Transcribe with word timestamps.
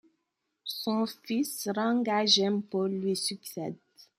Son 0.79 1.05
fils 1.05 1.69
Rangga 1.75 2.25
Gempol 2.25 2.89
lui 2.91 3.15
succède. 3.15 3.77